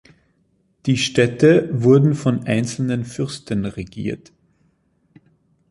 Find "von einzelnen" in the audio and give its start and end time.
2.15-3.05